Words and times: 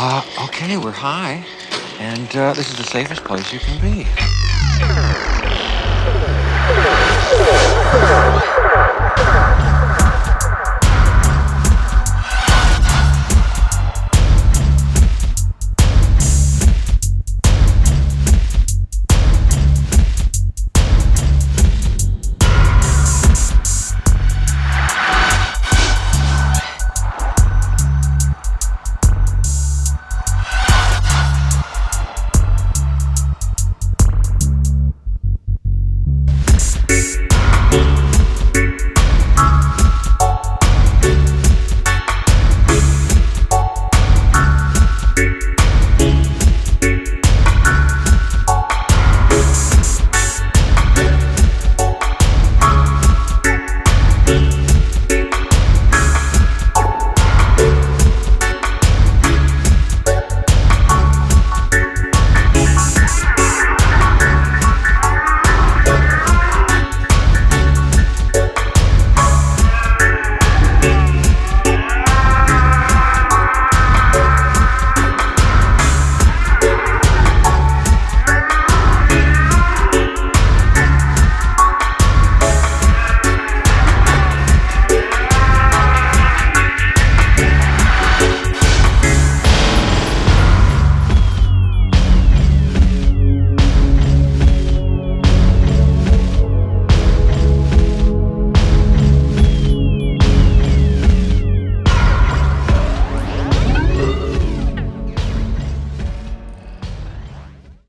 Uh, 0.00 0.22
okay, 0.44 0.76
we're 0.76 0.92
high, 0.92 1.44
and 1.98 2.36
uh, 2.36 2.52
this 2.54 2.70
is 2.70 2.76
the 2.76 2.84
safest 2.84 3.24
place 3.24 3.52
you 3.52 3.58
can 3.58 3.80
be. 3.80 4.06